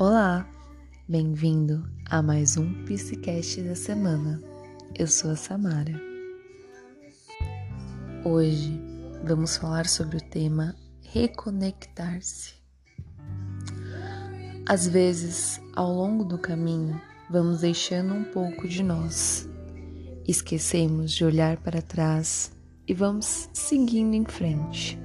Olá, 0.00 0.48
bem-vindo 1.06 1.86
a 2.08 2.22
mais 2.22 2.56
um 2.56 2.86
Psicast 2.86 3.60
da 3.60 3.74
semana. 3.74 4.40
Eu 4.98 5.06
sou 5.06 5.30
a 5.30 5.36
Samara. 5.36 5.92
Hoje 8.24 8.80
vamos 9.22 9.58
falar 9.58 9.86
sobre 9.86 10.16
o 10.16 10.22
tema 10.22 10.74
reconectar-se. 11.02 12.54
Às 14.66 14.88
vezes, 14.88 15.60
ao 15.76 15.92
longo 15.92 16.24
do 16.24 16.38
caminho, 16.38 16.98
vamos 17.28 17.60
deixando 17.60 18.14
um 18.14 18.24
pouco 18.24 18.66
de 18.66 18.82
nós. 18.82 19.46
Esquecemos 20.26 21.12
de 21.12 21.26
olhar 21.26 21.58
para 21.58 21.82
trás 21.82 22.52
e 22.88 22.94
vamos 22.94 23.50
seguindo 23.52 24.14
em 24.14 24.24
frente. 24.24 24.98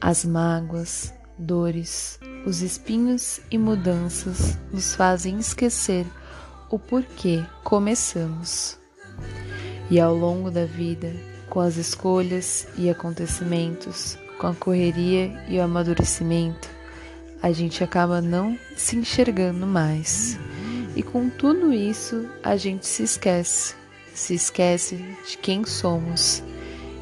As 0.00 0.24
mágoas, 0.24 1.12
dores, 1.40 2.20
os 2.46 2.62
espinhos 2.62 3.40
e 3.50 3.58
mudanças 3.58 4.58
nos 4.72 4.94
fazem 4.94 5.38
esquecer 5.38 6.06
o 6.70 6.78
porquê 6.78 7.44
começamos. 7.64 8.78
E 9.90 9.98
ao 9.98 10.14
longo 10.14 10.50
da 10.50 10.64
vida, 10.64 11.12
com 11.48 11.60
as 11.60 11.76
escolhas 11.76 12.68
e 12.76 12.88
acontecimentos, 12.88 14.16
com 14.38 14.46
a 14.46 14.54
correria 14.54 15.44
e 15.48 15.58
o 15.58 15.62
amadurecimento, 15.62 16.68
a 17.42 17.50
gente 17.50 17.82
acaba 17.82 18.20
não 18.20 18.56
se 18.76 18.96
enxergando 18.96 19.66
mais. 19.66 20.38
E 20.94 21.02
com 21.02 21.28
tudo 21.28 21.72
isso, 21.72 22.28
a 22.42 22.56
gente 22.56 22.86
se 22.86 23.02
esquece 23.02 23.80
se 24.14 24.34
esquece 24.34 24.96
de 25.28 25.38
quem 25.38 25.64
somos 25.64 26.42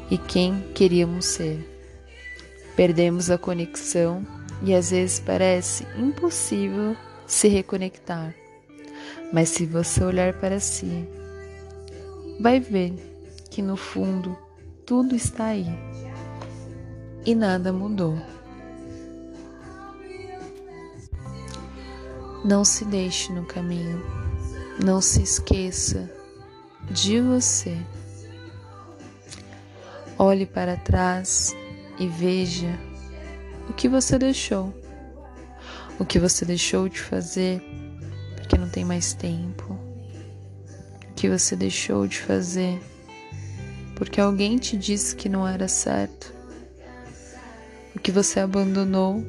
e 0.09 0.17
quem 0.17 0.61
queríamos 0.73 1.25
ser. 1.25 1.78
Perdemos 2.79 3.29
a 3.29 3.37
conexão 3.37 4.25
e 4.63 4.73
às 4.73 4.91
vezes 4.91 5.19
parece 5.19 5.85
impossível 5.97 6.95
se 7.27 7.49
reconectar. 7.49 8.33
Mas 9.33 9.49
se 9.49 9.65
você 9.65 10.01
olhar 10.01 10.39
para 10.39 10.61
si, 10.61 11.05
vai 12.39 12.57
ver 12.61 12.93
que 13.51 13.61
no 13.61 13.75
fundo 13.75 14.33
tudo 14.85 15.13
está 15.13 15.47
aí 15.47 15.67
e 17.25 17.35
nada 17.35 17.73
mudou. 17.73 18.17
Não 22.45 22.63
se 22.63 22.85
deixe 22.85 23.33
no 23.33 23.45
caminho, 23.45 24.01
não 24.81 25.01
se 25.01 25.21
esqueça 25.21 26.09
de 26.89 27.19
você. 27.19 27.77
Olhe 30.17 30.45
para 30.45 30.77
trás 30.77 31.53
e 31.99 32.07
veja 32.07 32.79
o 33.69 33.73
que 33.73 33.89
você 33.89 34.17
deixou, 34.17 34.73
o 35.99 36.05
que 36.05 36.17
você 36.17 36.45
deixou 36.45 36.87
de 36.87 36.99
fazer 36.99 37.61
porque 38.37 38.57
não 38.57 38.69
tem 38.69 38.85
mais 38.85 39.13
tempo, 39.13 39.77
o 41.11 41.13
que 41.13 41.29
você 41.29 41.55
deixou 41.55 42.07
de 42.07 42.17
fazer 42.19 42.81
porque 43.95 44.21
alguém 44.21 44.57
te 44.57 44.77
disse 44.77 45.13
que 45.13 45.27
não 45.27 45.45
era 45.45 45.67
certo, 45.67 46.33
o 47.93 47.99
que 47.99 48.11
você 48.11 48.39
abandonou 48.39 49.21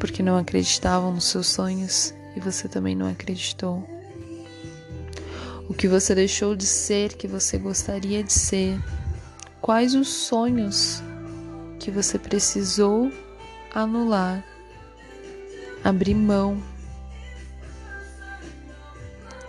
porque 0.00 0.22
não 0.22 0.38
acreditavam 0.38 1.12
nos 1.12 1.24
seus 1.24 1.48
sonhos 1.48 2.14
e 2.34 2.40
você 2.40 2.68
também 2.68 2.96
não 2.96 3.08
acreditou. 3.08 3.86
O 5.68 5.74
que 5.74 5.88
você 5.88 6.14
deixou 6.14 6.54
de 6.54 6.66
ser 6.66 7.14
que 7.14 7.26
você 7.26 7.58
gostaria 7.58 8.22
de 8.22 8.32
ser, 8.32 8.78
quais 9.60 9.94
os 9.94 10.08
sonhos 10.08 11.02
que 11.86 11.90
você 11.92 12.18
precisou 12.18 13.12
anular, 13.72 14.44
abrir 15.84 16.16
mão. 16.16 16.60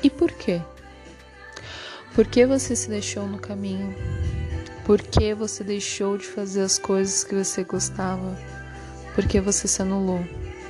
E 0.03 0.09
por 0.11 0.31
quê? 0.31 0.61
Por 2.13 2.27
que 2.27 2.45
você 2.45 2.75
se 2.75 2.89
deixou 2.89 3.25
no 3.25 3.39
caminho? 3.39 3.91
Por 4.85 5.01
que 5.01 5.33
você 5.33 5.63
deixou 5.63 6.15
de 6.15 6.27
fazer 6.27 6.61
as 6.61 6.77
coisas 6.77 7.23
que 7.23 7.33
você 7.33 7.63
gostava? 7.63 8.37
Por 9.15 9.25
que 9.25 9.41
você 9.41 9.67
se 9.67 9.81
anulou? 9.81 10.23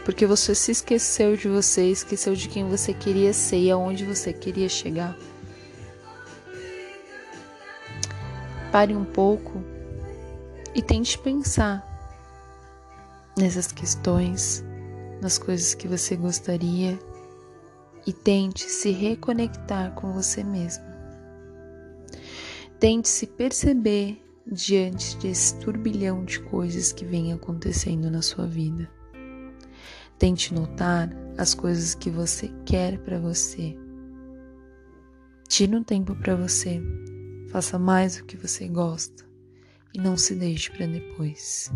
Porque 0.06 0.26
você 0.26 0.56
se 0.56 0.72
esqueceu 0.72 1.36
de 1.36 1.50
você, 1.50 1.92
esqueceu 1.92 2.34
de 2.34 2.48
quem 2.48 2.64
você 2.70 2.94
queria 2.94 3.34
ser 3.34 3.58
e 3.58 3.70
aonde 3.70 4.06
você 4.06 4.32
queria 4.32 4.70
chegar. 4.70 5.18
Pare 8.72 8.96
um 8.96 9.04
pouco 9.04 9.62
e 10.74 10.82
tente 10.82 11.18
pensar 11.20 11.86
nessas 13.38 13.72
questões, 13.72 14.64
nas 15.22 15.38
coisas 15.38 15.74
que 15.74 15.88
você 15.88 16.16
gostaria 16.16 17.00
e 18.06 18.14
tente 18.14 18.70
se 18.70 18.92
reconectar 18.92 19.94
com 19.94 20.14
você 20.14 20.44
mesmo. 20.44 20.84
Tente 22.80 23.10
se 23.10 23.28
perceber 23.28 24.24
diante 24.46 25.18
desse 25.18 25.60
turbilhão 25.60 26.24
de 26.24 26.40
coisas 26.40 26.92
que 26.92 27.04
vem 27.04 27.34
acontecendo 27.34 28.10
na 28.10 28.22
sua 28.22 28.48
vida. 28.48 28.90
Tente 30.18 30.54
notar 30.54 31.10
as 31.38 31.54
coisas 31.54 31.94
que 31.94 32.10
você 32.10 32.52
quer 32.66 32.98
para 33.00 33.20
você. 33.20 33.78
Tire 35.48 35.76
um 35.76 35.84
tempo 35.84 36.16
para 36.16 36.36
você 36.36 36.82
Faça 37.48 37.80
mais 37.80 38.18
o 38.18 38.26
que 38.26 38.36
você 38.36 38.68
gosta 38.68 39.27
e 39.98 40.00
não 40.00 40.16
se 40.16 40.36
deixe 40.36 40.72
para 40.72 40.86
depois. 40.86 41.72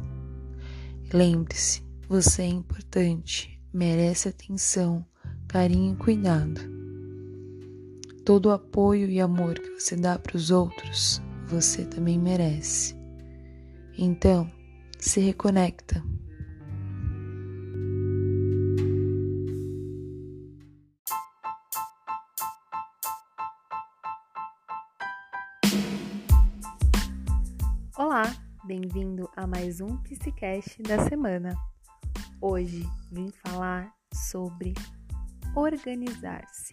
Lembre-se, 1.11 1.83
você 2.07 2.43
é 2.43 2.47
importante, 2.47 3.59
merece 3.73 4.29
atenção, 4.29 5.03
carinho 5.47 5.95
e 5.95 5.97
cuidado. 5.97 6.61
Todo 8.23 8.45
o 8.45 8.51
apoio 8.51 9.09
e 9.09 9.19
amor 9.19 9.55
que 9.59 9.71
você 9.71 9.95
dá 9.95 10.19
para 10.19 10.37
os 10.37 10.51
outros, 10.51 11.19
você 11.47 11.83
também 11.83 12.19
merece. 12.19 12.95
Então, 13.97 14.49
se 14.99 15.19
reconecta 15.19 16.03
bem-vindo 28.71 29.29
a 29.35 29.45
mais 29.45 29.81
um 29.81 29.97
Psicast 29.97 30.81
da 30.83 30.97
semana. 31.09 31.53
Hoje 32.39 32.87
vim 33.11 33.29
falar 33.45 33.93
sobre 34.13 34.73
organizar-se, 35.53 36.71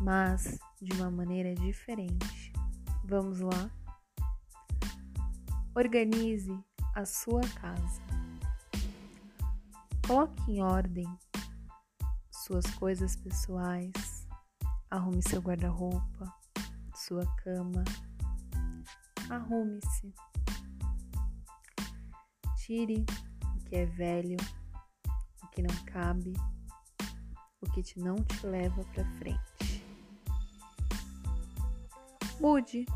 mas 0.00 0.56
de 0.80 0.92
uma 0.92 1.10
maneira 1.10 1.52
diferente. 1.56 2.52
Vamos 3.02 3.40
lá? 3.40 3.68
Organize 5.74 6.56
a 6.94 7.04
sua 7.04 7.40
casa. 7.60 8.00
Coloque 10.06 10.52
em 10.52 10.62
ordem 10.62 11.08
suas 12.30 12.66
coisas 12.76 13.16
pessoais, 13.16 14.28
arrume 14.88 15.20
seu 15.24 15.40
guarda-roupa, 15.40 16.32
sua 16.94 17.26
cama, 17.42 17.82
arrume-se. 19.28 20.14
Tire 22.66 23.04
o 23.44 23.64
que 23.66 23.76
é 23.76 23.84
velho, 23.84 24.38
o 25.42 25.48
que 25.48 25.60
não 25.60 25.84
cabe, 25.84 26.32
o 27.60 27.70
que 27.70 27.82
te 27.82 27.98
não 27.98 28.14
te 28.14 28.46
leva 28.46 28.82
para 28.94 29.04
frente. 29.18 29.84
Mude, 32.40 32.86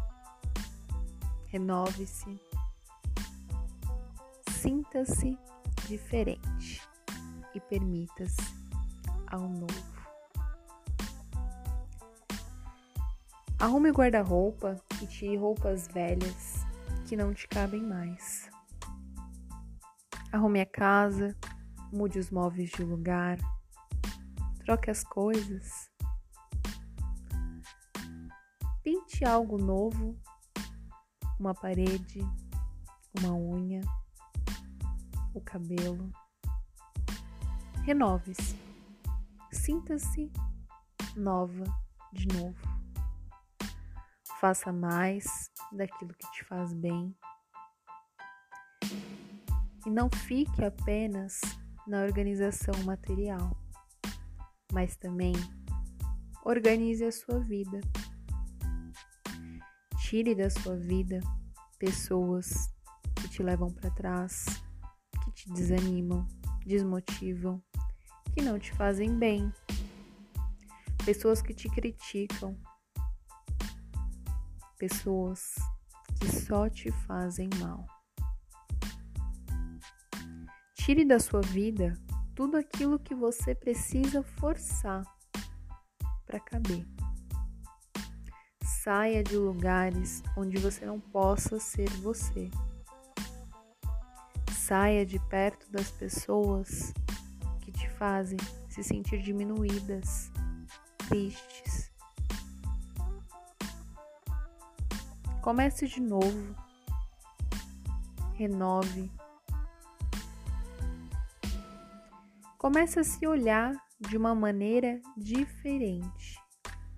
renove-se, 1.49 2.41
sinta-se 4.53 5.39
diferente 5.87 6.81
e 7.55 7.61
permita-se 7.61 8.41
ao 9.27 9.47
novo. 9.51 9.99
Arrume 13.59 13.91
o 13.91 13.95
guarda-roupa 13.95 14.81
e 15.03 15.07
tire 15.07 15.37
roupas 15.37 15.87
velhas 15.89 16.65
que 17.07 17.15
não 17.15 17.35
te 17.35 17.47
cabem 17.47 17.83
mais. 17.83 18.48
Arrume 20.31 20.61
a 20.61 20.67
casa, 20.67 21.35
mude 21.93 22.19
os 22.19 22.31
móveis 22.31 22.71
de 22.71 22.83
lugar, 22.83 23.39
troque 24.65 24.91
as 24.91 25.03
coisas. 25.03 25.91
Pinte 28.83 29.25
algo 29.25 29.57
novo, 29.57 30.15
uma 31.41 31.55
parede, 31.55 32.21
uma 33.19 33.33
unha, 33.33 33.81
o 35.35 35.41
cabelo. 35.41 36.13
Renove-se. 37.85 38.59
Sinta-se 39.51 40.31
nova 41.17 41.65
de 42.13 42.29
novo. 42.29 42.69
Faça 44.39 44.73
mais 44.73 45.51
daquilo 45.73 46.13
que 46.15 46.31
te 46.33 46.45
faz 46.45 46.73
bem. 46.75 47.17
E 49.89 49.91
não 49.91 50.11
fique 50.11 50.63
apenas 50.63 51.41
na 51.87 52.03
organização 52.03 52.75
material. 52.85 53.57
mas 54.71 54.95
também 54.99 55.33
organize 56.45 57.03
a 57.03 57.11
sua 57.11 57.41
vida. 57.41 57.81
Tire 60.03 60.35
da 60.35 60.51
sua 60.51 60.77
vida 60.77 61.21
pessoas 61.79 62.71
que 63.17 63.31
te 63.31 63.43
levam 63.43 63.73
para 63.73 63.91
trás, 63.93 64.45
que 65.25 65.33
te 65.33 65.51
desanimam, 65.55 66.29
desmotivam, 66.67 67.63
que 68.35 68.43
não 68.43 68.59
te 68.59 68.75
fazem 68.75 69.19
bem, 69.19 69.51
pessoas 71.03 71.41
que 71.41 71.55
te 71.55 71.67
criticam, 71.71 72.55
pessoas 74.77 75.55
que 76.21 76.31
só 76.31 76.69
te 76.69 76.93
fazem 76.93 77.49
mal. 77.59 77.98
Tire 80.89 81.05
da 81.05 81.21
sua 81.21 81.43
vida 81.43 81.93
tudo 82.35 82.57
aquilo 82.57 82.99
que 82.99 83.15
você 83.15 83.55
precisa 83.55 84.23
forçar 84.23 85.05
para 86.25 86.41
caber. 86.41 86.87
Saia 88.63 89.23
de 89.23 89.37
lugares 89.37 90.23
onde 90.35 90.57
você 90.57 90.87
não 90.87 90.99
possa 90.99 91.61
ser 91.61 91.91
você. 92.01 92.51
Saia 94.57 95.05
de 95.05 95.19
perto 95.29 95.71
das 95.71 95.91
pessoas 95.91 96.95
que 97.61 97.71
te 97.71 97.87
fazem 97.91 98.39
se 98.71 98.83
sentir 98.83 99.21
diminuídas, 99.21 100.33
tristes. 101.07 101.93
Comece 105.43 105.87
de 105.87 106.01
novo. 106.01 106.57
Renove. 108.37 109.18
Comece 112.59 112.99
a 112.99 113.05
se 113.05 113.25
olhar 113.25 113.73
de 114.01 114.17
uma 114.17 114.35
maneira 114.35 115.01
diferente 115.17 116.37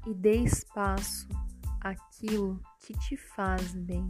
e 0.07 0.15
dê 0.15 0.37
espaço 0.37 1.29
àquilo 1.83 2.59
que 2.81 2.95
te 2.95 3.15
faz 3.15 3.75
bem. 3.75 4.09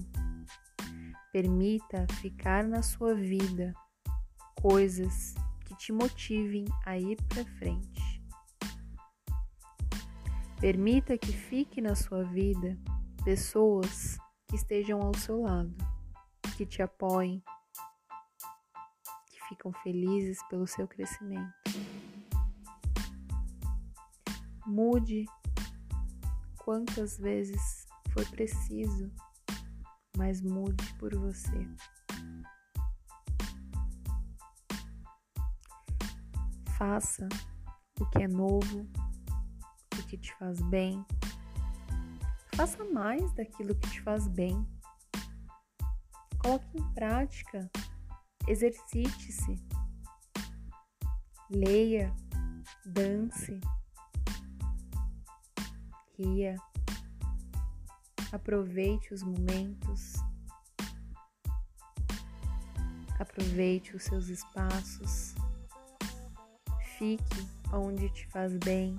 Permita 1.33 2.07
ficar 2.21 2.63
na 2.63 2.83
sua 2.83 3.17
vida 3.17 3.75
coisas 4.63 5.35
que 5.67 5.77
te 5.77 5.93
motivem 5.93 6.67
a 6.87 6.97
ir 6.97 7.21
para 7.25 7.45
frente. 7.59 8.23
Permita 10.61 11.19
que 11.19 11.33
fique 11.33 11.81
na 11.81 11.97
sua 11.97 12.23
vida 12.23 12.79
pessoas 13.25 14.17
que 14.47 14.55
estejam 14.55 15.03
ao 15.03 15.15
seu 15.15 15.43
lado, 15.43 15.75
que 16.57 16.65
te 16.65 16.81
apoiem, 16.81 17.43
ficam 19.51 19.73
felizes 19.83 20.39
pelo 20.49 20.67
seu 20.67 20.87
crescimento. 20.87 21.53
Mude 24.65 25.27
quantas 26.59 27.19
vezes 27.19 27.85
for 28.11 28.25
preciso, 28.31 29.13
mas 30.17 30.41
mude 30.41 30.95
por 30.95 31.13
você. 31.17 31.69
Faça 36.79 37.29
o 38.01 38.07
que 38.07 38.23
é 38.23 38.29
novo, 38.29 38.89
o 39.99 40.07
que 40.07 40.17
te 40.17 40.33
faz 40.37 40.63
bem. 40.63 41.05
Faça 42.55 42.85
mais 42.85 43.33
daquilo 43.35 43.75
que 43.75 43.91
te 43.91 44.01
faz 44.03 44.29
bem. 44.29 44.65
Coloque 46.39 46.79
em 46.79 46.95
prática. 46.95 47.69
Exercite-se. 48.47 49.59
Leia, 51.51 52.15
dance. 52.85 53.61
Ria, 56.17 56.57
aproveite 58.31 59.15
os 59.15 59.23
momentos, 59.23 60.15
aproveite 63.19 63.97
os 63.97 64.05
seus 64.05 64.29
espaços, 64.29 65.35
fique 66.99 67.49
onde 67.73 68.11
te 68.11 68.27
faz 68.29 68.57
bem, 68.59 68.97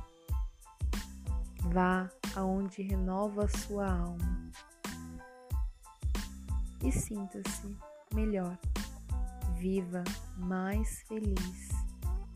vá 1.71 2.09
aonde 2.35 2.81
renova 2.81 3.45
a 3.45 3.49
sua 3.49 3.87
alma. 3.87 4.51
E 6.83 6.91
sinta-se 6.91 7.77
melhor, 8.13 8.57
viva 9.61 10.03
mais 10.37 11.03
feliz 11.03 11.69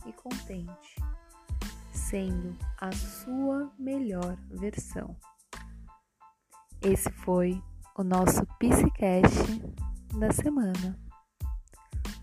e 0.06 0.13
contente 0.13 0.95
sendo 1.92 2.56
a 2.80 2.92
sua 2.92 3.74
melhor 3.80 4.38
versão. 4.51 5.19
Esse 6.83 7.10
foi 7.10 7.60
o 7.98 8.04
nosso 8.04 8.45
Psicast 8.60 9.60
da 10.19 10.31
semana. 10.31 11.00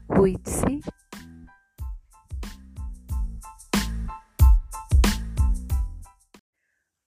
Cuide-se. 0.07 0.81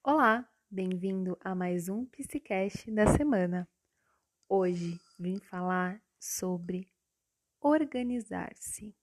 Olá, 0.03 0.45
bem-vindo 0.69 1.37
a 1.39 1.55
mais 1.55 1.87
um 1.87 2.05
Psicast 2.07 2.91
da 2.91 3.07
semana. 3.15 3.65
Hoje 4.49 4.99
vim 5.17 5.39
falar 5.39 6.01
sobre 6.19 6.93
organizar-se, 7.67 8.95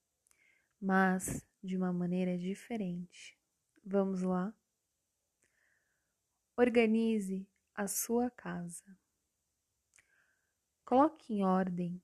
mas 0.81 1.45
de 1.61 1.77
uma 1.77 1.93
maneira 1.93 2.39
diferente. 2.39 3.37
Vamos 3.85 4.23
lá? 4.23 4.55
Organize 6.57 7.45
a 7.75 7.89
sua 7.89 8.31
casa. 8.31 8.97
Coloque 10.85 11.35
em 11.35 11.45
ordem 11.45 12.01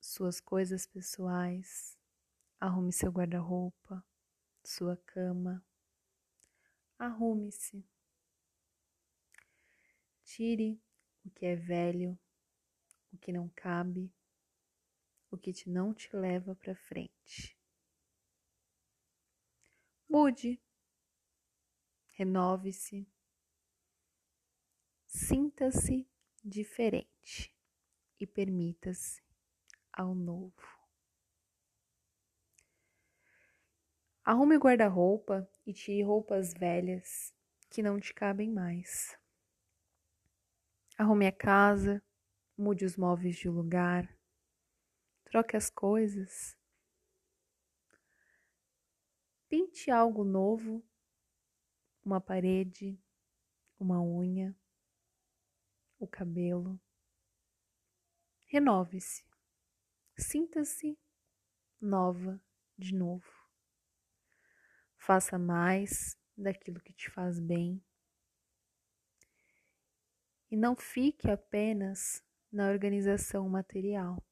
suas 0.00 0.40
coisas 0.40 0.86
pessoais, 0.86 1.98
arrume 2.60 2.92
seu 2.92 3.10
guarda-roupa, 3.10 4.04
sua 4.62 4.96
cama. 4.98 5.64
Arrume-se. 6.96 7.84
Tire 10.22 10.80
o 11.24 11.30
que 11.30 11.44
é 11.44 11.56
velho, 11.56 12.16
o 13.12 13.18
que 13.18 13.32
não 13.32 13.48
cabe, 13.48 14.12
o 15.30 15.38
que 15.38 15.52
te 15.52 15.68
não 15.68 15.94
te 15.94 16.14
leva 16.14 16.54
para 16.54 16.74
frente. 16.74 17.56
Mude, 20.08 20.60
renove-se, 22.10 23.08
sinta-se 25.06 26.08
diferente 26.42 27.54
e 28.18 28.26
permita-se 28.26 29.22
ao 29.92 30.14
novo. 30.14 30.80
Arrume 34.24 34.56
o 34.56 34.60
guarda-roupa 34.60 35.48
e 35.64 35.72
tire 35.72 36.02
roupas 36.02 36.52
velhas 36.52 37.34
que 37.70 37.82
não 37.82 37.98
te 37.98 38.12
cabem 38.12 38.50
mais. 38.50 39.18
Arrume 40.98 41.26
a 41.26 41.32
casa, 41.32 42.02
mude 42.56 42.84
os 42.84 42.96
móveis 42.96 43.36
de 43.36 43.48
lugar, 43.48 44.19
troque 45.30 45.56
as 45.56 45.70
coisas 45.70 46.58
Pinte 49.50 49.90
algo 49.90 50.22
novo, 50.22 50.80
uma 52.04 52.20
parede, 52.20 52.96
uma 53.80 54.00
unha, 54.00 54.56
o 55.98 56.06
cabelo. 56.06 56.80
Renove-se. 58.46 59.24
Sinta-se 60.16 60.96
nova 61.80 62.40
de 62.78 62.94
novo. 62.94 63.28
Faça 64.96 65.36
mais 65.36 66.16
daquilo 66.36 66.80
que 66.80 66.92
te 66.92 67.10
faz 67.10 67.40
bem. 67.40 67.84
E 70.48 70.56
não 70.56 70.76
fique 70.76 71.28
apenas 71.28 72.24
na 72.52 72.68
organização 72.68 73.48
material, 73.48 74.24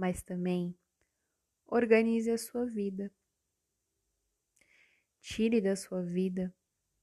mas 0.00 0.22
também 0.22 0.74
organize 1.66 2.30
a 2.30 2.38
sua 2.38 2.64
vida 2.64 3.12
Tire 5.20 5.60
da 5.60 5.76
sua 5.76 6.02
vida 6.02 6.52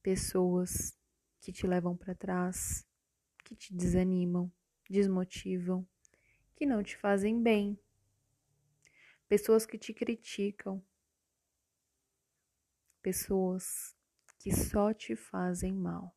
pessoas 0.02 0.98
que 1.40 1.52
te 1.52 1.66
levam 1.66 1.96
para 1.96 2.16
trás, 2.16 2.84
que 3.44 3.54
te 3.54 3.72
desanimam, 3.72 4.52
desmotivam, 4.90 5.86
que 6.56 6.66
não 6.66 6.82
te 6.82 6.96
fazem 6.96 7.40
bem. 7.40 7.78
Pessoas 9.28 9.64
que 9.64 9.78
te 9.78 9.94
criticam. 9.94 10.84
Pessoas 13.00 13.96
que 14.40 14.52
só 14.52 14.92
te 14.92 15.14
fazem 15.14 15.72
mal. 15.72 16.14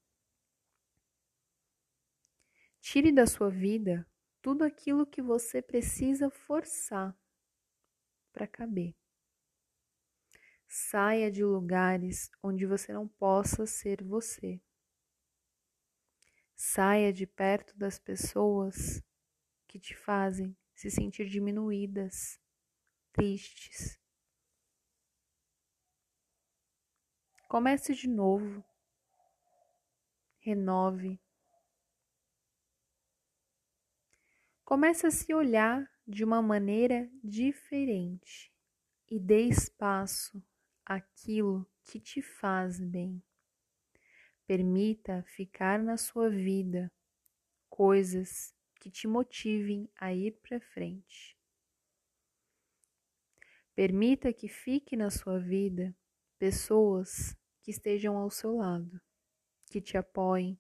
Tire 2.81 3.11
da 3.11 3.27
sua 3.27 3.51
vida 3.51 4.09
tudo 4.41 4.63
aquilo 4.63 5.05
que 5.05 5.21
você 5.21 5.61
precisa 5.61 6.29
forçar 6.29 7.15
para 8.33 8.47
caber. 8.47 8.95
Saia 10.67 11.29
de 11.29 11.43
lugares 11.43 12.31
onde 12.41 12.65
você 12.65 12.93
não 12.93 13.07
possa 13.07 13.65
ser 13.65 14.03
você. 14.03 14.61
Saia 16.55 17.11
de 17.11 17.27
perto 17.27 17.77
das 17.77 17.99
pessoas 17.99 19.03
que 19.67 19.79
te 19.79 19.95
fazem 19.95 20.55
se 20.73 20.89
sentir 20.89 21.27
diminuídas, 21.27 22.39
tristes. 23.11 23.99
Comece 27.47 27.93
de 27.93 28.07
novo. 28.07 28.63
Renove. 30.39 31.19
Comece 34.71 35.05
a 35.05 35.11
se 35.11 35.33
olhar 35.33 35.85
de 36.07 36.23
uma 36.23 36.41
maneira 36.41 37.11
diferente 37.21 38.49
e 39.09 39.19
dê 39.19 39.41
espaço 39.41 40.41
àquilo 40.85 41.69
que 41.83 41.99
te 41.99 42.21
faz 42.21 42.79
bem. 42.79 43.21
Permita 44.47 45.25
ficar 45.35 45.77
na 45.77 45.97
sua 45.97 46.29
vida 46.29 46.89
coisas 47.69 48.55
que 48.79 48.89
te 48.89 49.09
motivem 49.09 49.91
a 49.93 50.13
ir 50.13 50.39
para 50.41 50.61
frente. 50.61 51.37
Permita 53.75 54.31
que 54.31 54.47
fique 54.47 54.95
na 54.95 55.09
sua 55.09 55.37
vida 55.37 55.93
pessoas 56.39 57.37
que 57.61 57.71
estejam 57.71 58.15
ao 58.15 58.29
seu 58.29 58.55
lado, 58.55 59.01
que 59.69 59.81
te 59.81 59.97
apoiem, 59.97 60.57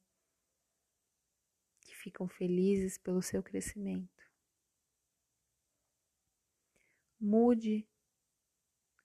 ficam 2.01 2.27
felizes 2.27 2.97
pelo 2.97 3.21
seu 3.21 3.43
crescimento. 3.43 4.27
Mude 7.19 7.87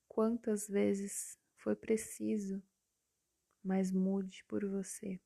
quantas 0.08 0.66
vezes 0.66 1.38
foi 1.58 1.76
preciso, 1.76 2.62
mas 3.62 3.92
mude 3.92 4.42
por 4.44 4.64
você. 4.64 5.20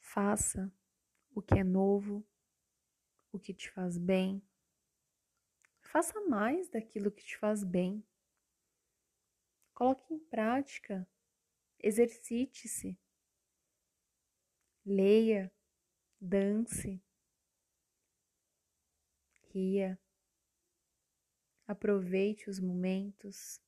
Faça 0.00 0.70
o 1.32 1.40
que 1.40 1.58
é 1.58 1.64
novo, 1.64 2.26
o 3.30 3.38
que 3.38 3.54
te 3.54 3.70
faz 3.70 3.96
bem. 3.96 4.42
Faça 5.80 6.20
mais 6.22 6.68
daquilo 6.68 7.12
que 7.12 7.24
te 7.24 7.38
faz 7.38 7.62
bem. 7.62 8.04
Coloque 9.72 10.12
em 10.12 10.18
prática 10.18 11.08
Exercite-se. 11.82 12.96
Leia, 14.86 15.52
dance, 16.20 17.02
ria, 19.52 19.98
aproveite 21.66 22.48
os 22.48 22.60
momentos, 22.60 23.60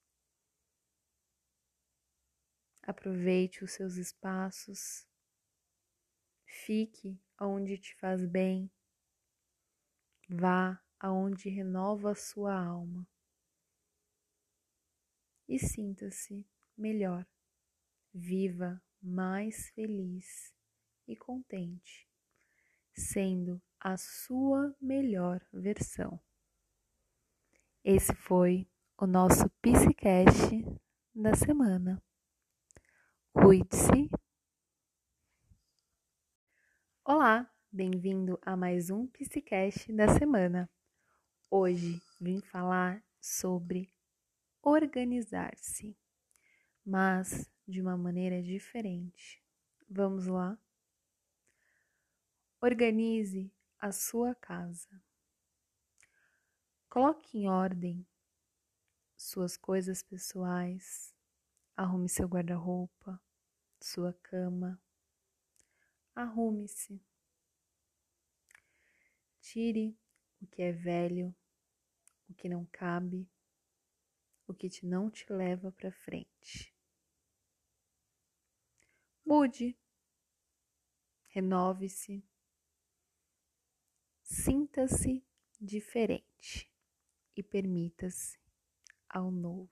aproveite 2.83 3.64
os 3.64 3.73
seus 3.73 3.97
espaços, 3.97 5.06
fique 6.47 7.21
aonde 7.37 7.78
te 7.78 7.94
faz 7.97 8.25
bem, 8.25 8.71
vá 10.28 10.80
aonde 10.99 11.49
renova 11.49 12.12
a 12.12 12.16
sua 12.16 12.54
alma. 12.54 13.06
E 15.49 15.59
sinta-se 15.59 16.47
melhor 16.76 17.26
viva 18.14 18.80
mais 19.02 19.71
feliz 19.71 20.54
e 21.09 21.16
contente, 21.16 22.09
sendo 22.94 23.61
a 23.80 23.97
sua 23.97 24.73
melhor 24.80 25.44
versão. 25.52 26.21
Esse 27.83 28.14
foi 28.14 28.71
o 28.97 29.04
nosso 29.04 29.50
Psicast 29.61 30.64
da 31.12 31.35
semana. 31.35 32.00
Cuide-se. 33.33 34.09
Olá, 37.04 37.52
bem-vindo 37.71 38.38
a 38.42 38.56
mais 38.56 38.90
um 38.90 39.09
Psicast 39.09 39.92
da 39.92 40.06
semana. 40.16 40.71
Hoje 41.50 42.00
vim 42.21 42.40
falar 42.40 43.04
sobre 43.21 43.92
organizar-se, 44.62 45.99
mas 46.87 47.52
de 47.66 47.80
uma 47.80 47.97
maneira 47.97 48.42
diferente. 48.42 49.42
Vamos 49.88 50.26
lá? 50.26 50.59
Organize 52.61 53.52
a 53.78 53.92
sua 53.92 54.35
casa. 54.35 55.02
Coloque 56.88 57.38
em 57.38 57.49
ordem 57.49 58.06
suas 59.16 59.56
coisas 59.56 60.02
pessoais, 60.02 61.14
arrume 61.76 62.09
seu 62.09 62.26
guarda-roupa, 62.26 63.21
sua 63.80 64.12
cama. 64.12 64.80
Arrume-se. 66.14 67.02
Tire 69.40 69.99
o 70.40 70.47
que 70.47 70.62
é 70.62 70.73
velho, 70.73 71.35
o 72.28 72.35
que 72.35 72.49
não 72.49 72.64
cabe, 72.66 73.28
o 74.47 74.54
que 74.54 74.68
não 74.85 75.11
te 75.11 75.30
leva 75.33 75.73
para 75.73 75.90
frente. 75.90 76.74
Mude, 79.26 79.75
renove-se, 81.28 82.23
sinta-se 84.23 85.25
diferente 85.59 86.71
e 87.35 87.43
permita-se 87.43 88.38
ao 89.09 89.31
novo. 89.31 89.71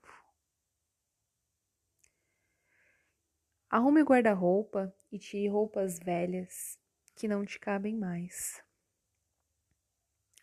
Arrume 3.69 4.01
o 4.01 4.05
guarda-roupa 4.05 4.91
e 5.11 5.19
tire 5.19 5.47
roupas 5.47 5.99
velhas 5.99 6.79
que 7.15 7.27
não 7.27 7.45
te 7.45 7.59
cabem 7.59 7.95
mais. 7.95 8.63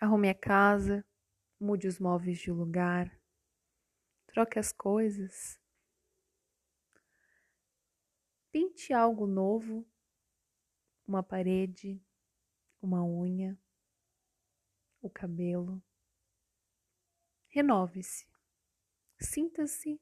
Arrume 0.00 0.28
a 0.28 0.34
casa, 0.34 1.04
mude 1.58 1.88
os 1.88 1.98
móveis 1.98 2.38
de 2.38 2.52
lugar, 2.52 3.20
troque 4.26 4.56
as 4.56 4.72
coisas 4.72 5.60
Pinte 8.52 8.92
algo 8.92 9.28
novo, 9.28 9.86
uma 11.06 11.22
parede, 11.22 12.04
uma 12.82 13.04
unha, 13.04 13.56
o 15.00 15.08
cabelo. 15.08 15.80
Renove-se. 17.46 18.26
Sinta-se 19.20 20.00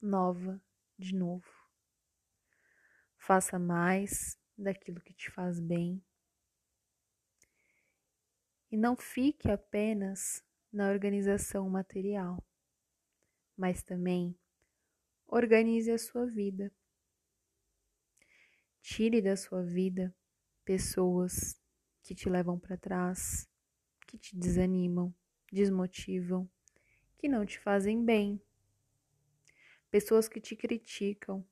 nova 0.00 0.58
de 0.98 1.14
novo. 1.14 1.52
Faça 3.18 3.58
mais 3.58 4.40
daquilo 4.56 5.02
que 5.02 5.12
te 5.12 5.30
faz 5.30 5.60
bem. 5.60 6.02
E 8.70 8.78
não 8.78 8.96
fique 8.96 9.50
apenas 9.50 10.42
na 10.72 10.88
organização 10.88 11.68
material, 11.68 12.42
mas 13.54 13.82
também 13.82 14.34
organize 15.26 15.90
a 15.90 15.98
sua 15.98 16.24
vida 16.24 16.72
Tire 18.90 19.20
da 19.20 19.36
sua 19.36 19.62
vida 19.62 20.16
pessoas 20.64 21.60
que 22.02 22.14
te 22.14 22.26
levam 22.26 22.58
para 22.58 22.78
trás, 22.78 23.46
que 24.06 24.16
te 24.16 24.34
desanimam, 24.34 25.14
desmotivam, 25.52 26.50
que 27.18 27.28
não 27.28 27.44
te 27.44 27.58
fazem 27.60 28.02
bem. 28.02 28.42
Pessoas 29.90 30.26
que 30.26 30.40
te 30.40 30.56
criticam. 30.56 31.46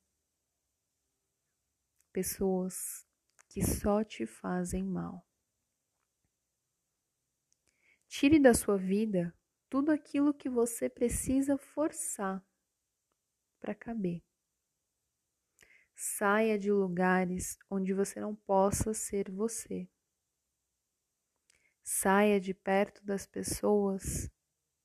Pessoas 2.11 3.07
que 3.51 3.63
só 3.63 4.03
te 4.03 4.25
fazem 4.25 4.83
mal. 4.83 5.23
Tire 8.09 8.41
da 8.41 8.55
sua 8.55 8.79
vida 8.79 9.37
tudo 9.69 9.93
aquilo 9.93 10.33
que 10.33 10.49
você 10.49 10.89
precisa 10.89 11.59
forçar 11.59 12.43
para 13.61 13.75
caber. 13.75 14.26
Saia 15.99 16.59
de 16.59 16.71
lugares 16.71 17.59
onde 17.71 17.95
você 17.95 18.21
não 18.21 18.37
possa 18.37 18.93
ser 18.93 19.31
você. 19.31 19.89
Saia 21.83 22.39
de 22.39 22.53
perto 22.53 23.03
das 23.03 23.27
pessoas 23.27 24.31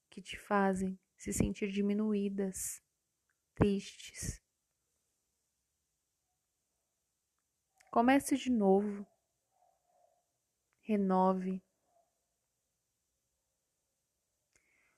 que 0.10 0.22
te 0.22 0.39
fazem 0.39 0.98
se 1.18 1.34
sentir 1.34 1.70
diminuídas, 1.70 2.82
tristes. 3.53 4.41
Comece 7.91 8.38
de 8.38 8.50
novo. 8.50 9.06
Renove. 10.80 11.62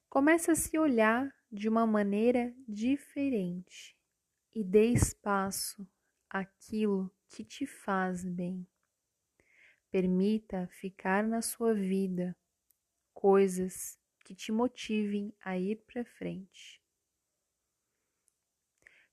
Comece 0.08 0.52
a 0.52 0.56
se 0.56 0.78
olhar 0.78 1.36
de 1.52 1.68
uma 1.68 1.88
maneira 1.88 2.56
diferente 2.68 3.98
e 4.54 4.64
dê 4.64 4.92
espaço 4.92 5.88
aquilo 6.34 7.16
que 7.30 7.46
te 7.46 7.68
faz 7.68 8.26
bem. 8.26 8.68
Permita 9.92 10.68
ficar 10.68 11.24
na 11.24 11.44
sua 11.44 11.76
vida 11.76 12.36
coisas 13.14 14.00
que 14.26 14.34
te 14.34 14.52
motivem 14.52 15.32
a 15.40 15.60
ir 15.60 15.84
para 15.86 16.04
frente. 16.04 16.82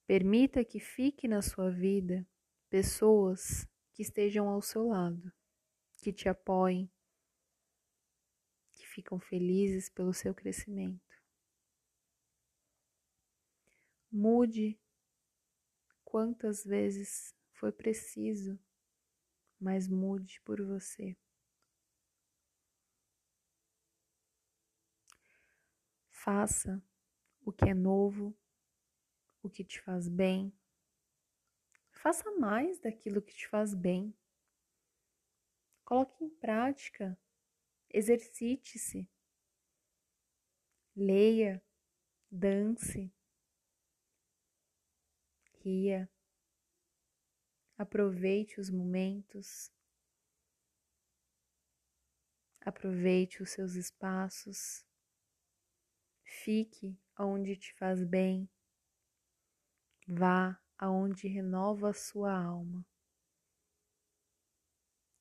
Permita 0.07 0.65
que 0.65 0.81
fique 0.81 1.29
na 1.29 1.43
sua 1.43 1.71
vida 1.71 2.27
pessoas 2.71 3.69
que 3.93 4.03
estejam 4.03 4.49
ao 4.49 4.63
seu 4.63 4.89
lado, 4.89 5.31
que 6.01 6.13
te 6.13 6.27
apoiem, 6.27 6.91
que 8.73 8.87
ficam 8.87 9.21
felizes 9.21 9.91
pelo 9.91 10.15
seu 10.15 10.35
crescimento. 10.35 11.11
Mude 14.11 14.81
quantas 16.11 16.65
vezes 16.65 17.33
foi 17.53 17.71
preciso, 17.71 18.59
mas 19.61 19.87
mude 19.87 20.41
por 20.41 20.61
você. 20.61 21.17
Faça 26.09 26.83
o 27.43 27.53
que 27.53 27.69
é 27.69 27.75
novo, 27.75 28.37
o 29.41 29.49
que 29.49 29.63
te 29.63 29.81
faz 29.81 30.09
bem. 30.09 30.53
Faça 31.93 32.29
mais 32.33 32.81
daquilo 32.81 33.23
que 33.23 33.33
te 33.33 33.47
faz 33.47 33.73
bem. 33.73 34.13
Coloque 35.85 36.25
em 36.25 36.29
prática. 36.29 37.17
Exercite-se. 37.89 39.09
Leia, 40.97 41.63
dance, 42.29 43.13
ria. 45.63 46.11
Aproveite 47.77 48.61
os 48.61 48.71
momentos. 48.71 49.73
Aproveite 52.61 53.43
os 53.43 53.51
seus 53.51 53.75
espaços. 53.75 54.85
Fique 56.25 56.99
onde 57.19 57.57
te 57.57 57.75
faz 57.75 58.05
bem. 58.05 58.49
Vá 60.07 60.61
aonde 60.79 61.29
renova 61.29 61.91
a 61.91 61.95
sua 61.95 62.33
alma. 62.33 62.87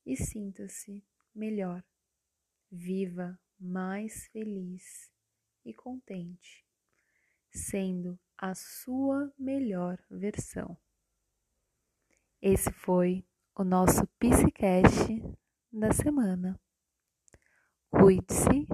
E 0.05 0.15
sinta-se 0.15 1.05
melhor. 1.33 1.83
Viva 2.71 3.39
mais 3.59 4.27
feliz 4.27 5.11
e 5.65 5.73
contente, 5.73 6.65
sendo 7.51 8.19
a 8.41 8.55
sua 8.55 9.31
melhor 9.37 9.99
versão. 10.09 10.77
Esse 12.41 12.71
foi 12.71 13.25
o 13.53 13.65
nosso 13.65 14.07
Psicast 14.17 15.21
da 15.69 15.91
semana. 15.91 16.57
Cuide-se 17.89 18.65